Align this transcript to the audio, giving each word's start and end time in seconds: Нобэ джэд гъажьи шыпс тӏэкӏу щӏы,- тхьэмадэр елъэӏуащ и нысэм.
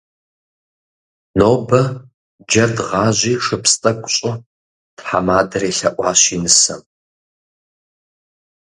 Нобэ 1.37 1.81
джэд 2.49 2.75
гъажьи 2.87 3.33
шыпс 3.45 3.73
тӏэкӏу 3.81 4.11
щӏы,- 4.15 4.33
тхьэмадэр 4.97 5.61
елъэӏуащ 5.71 6.21
и 6.35 6.37
нысэм. 6.43 6.81